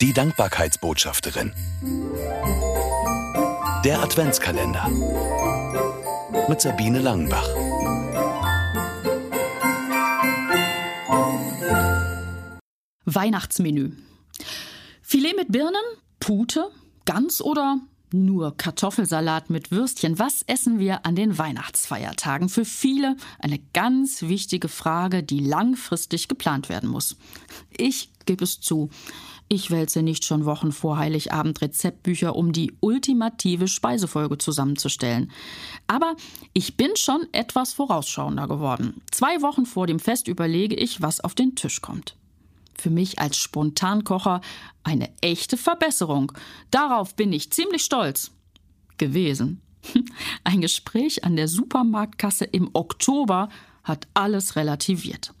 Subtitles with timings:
[0.00, 1.52] Die Dankbarkeitsbotschafterin.
[3.84, 4.88] Der Adventskalender.
[6.48, 7.46] Mit Sabine Langenbach.
[13.04, 13.92] Weihnachtsmenü.
[15.02, 15.74] Filet mit Birnen,
[16.18, 16.70] Pute,
[17.04, 17.78] Gans oder
[18.12, 20.18] nur Kartoffelsalat mit Würstchen.
[20.18, 22.48] Was essen wir an den Weihnachtsfeiertagen?
[22.48, 27.16] Für viele eine ganz wichtige Frage, die langfristig geplant werden muss.
[27.76, 28.90] Ich gebe es zu.
[29.48, 35.32] Ich wälze nicht schon Wochen vor Heiligabend Rezeptbücher, um die ultimative Speisefolge zusammenzustellen.
[35.88, 36.14] Aber
[36.52, 39.02] ich bin schon etwas vorausschauender geworden.
[39.10, 42.14] Zwei Wochen vor dem Fest überlege ich, was auf den Tisch kommt
[42.80, 44.40] für mich als Spontankocher
[44.82, 46.32] eine echte Verbesserung.
[46.70, 48.32] Darauf bin ich ziemlich stolz
[48.98, 49.60] gewesen.
[50.44, 53.48] Ein Gespräch an der Supermarktkasse im Oktober
[53.82, 55.32] hat alles relativiert.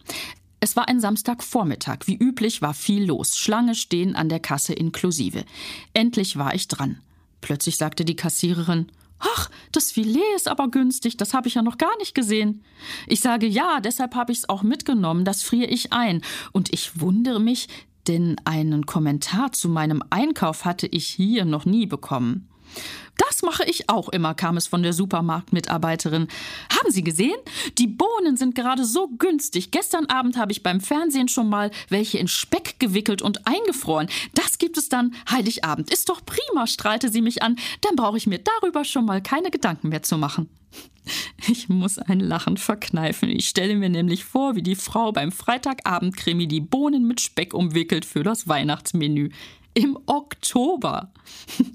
[0.60, 2.00] Es war ein Samstagvormittag.
[2.04, 3.36] Wie üblich war viel los.
[3.36, 5.44] Schlange stehen an der Kasse inklusive.
[5.94, 7.00] Endlich war ich dran.
[7.40, 11.78] Plötzlich sagte die Kassiererin, Ach, das Filet ist aber günstig, das habe ich ja noch
[11.78, 12.64] gar nicht gesehen.
[13.06, 16.22] Ich sage ja, deshalb habe ich es auch mitgenommen, das friere ich ein.
[16.52, 17.68] Und ich wundere mich,
[18.08, 22.48] denn einen Kommentar zu meinem Einkauf hatte ich hier noch nie bekommen.
[23.40, 26.28] Das mache ich auch immer, kam es von der Supermarktmitarbeiterin.
[26.78, 27.38] Haben Sie gesehen?
[27.78, 29.70] Die Bohnen sind gerade so günstig.
[29.70, 34.10] Gestern Abend habe ich beim Fernsehen schon mal welche in Speck gewickelt und eingefroren.
[34.34, 35.90] Das gibt es dann Heiligabend.
[35.90, 37.56] Ist doch prima, strahlte sie mich an.
[37.80, 40.50] Dann brauche ich mir darüber schon mal keine Gedanken mehr zu machen.
[41.48, 43.30] Ich muss ein Lachen verkneifen.
[43.30, 48.04] Ich stelle mir nämlich vor, wie die Frau beim Freitagabendkrimi die Bohnen mit Speck umwickelt
[48.04, 49.30] für das Weihnachtsmenü
[49.74, 51.10] im Oktober.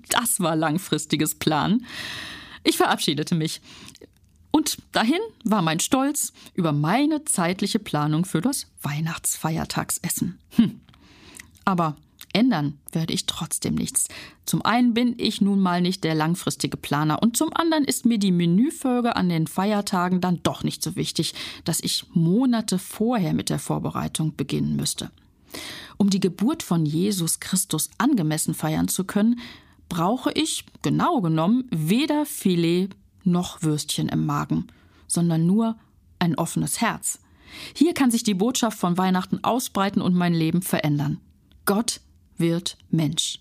[0.09, 1.85] Das war langfristiges Plan.
[2.63, 3.61] Ich verabschiedete mich.
[4.51, 10.39] Und dahin war mein Stolz über meine zeitliche Planung für das Weihnachtsfeiertagsessen.
[10.51, 10.79] Hm.
[11.65, 11.97] Aber
[12.31, 14.07] ändern werde ich trotzdem nichts.
[14.45, 18.17] Zum einen bin ich nun mal nicht der langfristige Planer und zum anderen ist mir
[18.17, 21.33] die Menüfolge an den Feiertagen dann doch nicht so wichtig,
[21.63, 25.11] dass ich Monate vorher mit der Vorbereitung beginnen müsste.
[25.97, 29.39] Um die Geburt von Jesus Christus angemessen feiern zu können,
[29.89, 32.89] brauche ich, genau genommen, weder Filet
[33.23, 34.67] noch Würstchen im Magen,
[35.07, 35.77] sondern nur
[36.19, 37.19] ein offenes Herz.
[37.73, 41.19] Hier kann sich die Botschaft von Weihnachten ausbreiten und mein Leben verändern.
[41.65, 42.01] Gott
[42.37, 43.39] wird Mensch.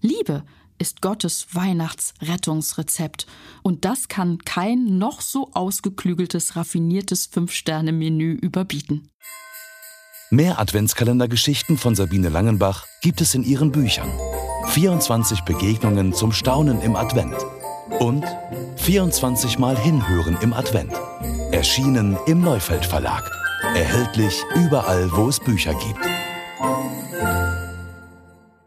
[0.00, 0.44] Liebe
[0.78, 3.26] ist Gottes Weihnachtsrettungsrezept.
[3.62, 9.08] Und das kann kein noch so ausgeklügeltes, raffiniertes Fünf-Sterne-Menü überbieten.
[10.30, 14.10] Mehr Adventskalendergeschichten von Sabine Langenbach gibt es in ihren Büchern.
[14.66, 17.34] 24 Begegnungen zum Staunen im Advent
[17.98, 18.26] und
[18.76, 20.92] 24 Mal Hinhören im Advent.
[21.50, 23.24] Erschienen im Neufeld Verlag.
[23.74, 26.06] Erhältlich überall, wo es Bücher gibt.